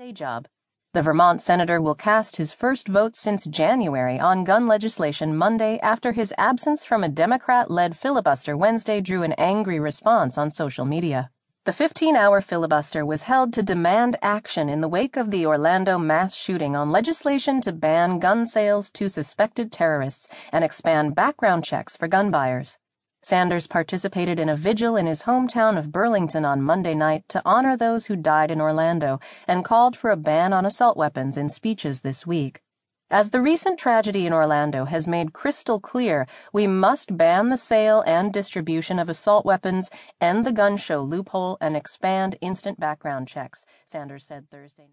day 0.00 0.12
job. 0.12 0.48
The 0.94 1.02
Vermont 1.02 1.42
senator 1.42 1.78
will 1.78 1.94
cast 1.94 2.36
his 2.36 2.52
first 2.52 2.88
vote 2.88 3.14
since 3.14 3.44
January 3.44 4.18
on 4.18 4.44
gun 4.44 4.66
legislation 4.66 5.36
Monday 5.36 5.78
after 5.82 6.12
his 6.12 6.32
absence 6.38 6.86
from 6.86 7.04
a 7.04 7.08
Democrat 7.10 7.70
led 7.70 7.94
filibuster 7.94 8.56
Wednesday 8.56 9.02
drew 9.02 9.22
an 9.22 9.34
angry 9.34 9.78
response 9.78 10.38
on 10.38 10.50
social 10.50 10.86
media. 10.86 11.30
The 11.66 11.74
15 11.74 12.16
hour 12.16 12.40
filibuster 12.40 13.04
was 13.04 13.24
held 13.24 13.52
to 13.52 13.62
demand 13.62 14.16
action 14.22 14.70
in 14.70 14.80
the 14.80 14.88
wake 14.88 15.18
of 15.18 15.30
the 15.30 15.44
Orlando 15.44 15.98
mass 15.98 16.34
shooting 16.34 16.74
on 16.74 16.90
legislation 16.90 17.60
to 17.60 17.70
ban 17.70 18.20
gun 18.20 18.46
sales 18.46 18.88
to 18.92 19.10
suspected 19.10 19.70
terrorists 19.70 20.28
and 20.50 20.64
expand 20.64 21.14
background 21.14 21.62
checks 21.62 21.98
for 21.98 22.08
gun 22.08 22.30
buyers. 22.30 22.78
Sanders 23.22 23.66
participated 23.66 24.38
in 24.38 24.48
a 24.48 24.56
vigil 24.56 24.96
in 24.96 25.06
his 25.06 25.24
hometown 25.24 25.76
of 25.76 25.92
Burlington 25.92 26.46
on 26.46 26.62
Monday 26.62 26.94
night 26.94 27.28
to 27.28 27.42
honor 27.44 27.76
those 27.76 28.06
who 28.06 28.16
died 28.16 28.50
in 28.50 28.62
Orlando 28.62 29.20
and 29.46 29.62
called 29.62 29.94
for 29.94 30.10
a 30.10 30.16
ban 30.16 30.54
on 30.54 30.64
assault 30.64 30.96
weapons 30.96 31.36
in 31.36 31.50
speeches 31.50 32.00
this 32.00 32.26
week. 32.26 32.62
As 33.10 33.28
the 33.28 33.42
recent 33.42 33.78
tragedy 33.78 34.26
in 34.26 34.32
Orlando 34.32 34.86
has 34.86 35.06
made 35.06 35.34
crystal 35.34 35.80
clear, 35.80 36.26
we 36.54 36.66
must 36.66 37.14
ban 37.18 37.50
the 37.50 37.58
sale 37.58 38.02
and 38.06 38.32
distribution 38.32 38.98
of 38.98 39.10
assault 39.10 39.44
weapons, 39.44 39.90
end 40.18 40.46
the 40.46 40.52
gun 40.52 40.78
show 40.78 41.02
loophole, 41.02 41.58
and 41.60 41.76
expand 41.76 42.38
instant 42.40 42.80
background 42.80 43.28
checks, 43.28 43.66
Sanders 43.84 44.24
said 44.24 44.48
Thursday. 44.48 44.88